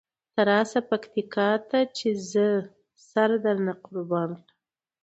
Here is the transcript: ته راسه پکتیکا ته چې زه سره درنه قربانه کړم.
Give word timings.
ته 0.33 0.41
راسه 0.49 0.79
پکتیکا 0.89 1.49
ته 1.69 1.79
چې 1.97 2.09
زه 2.31 2.47
سره 3.11 3.35
درنه 3.43 3.73
قربانه 3.85 4.37
کړم. 4.45 4.57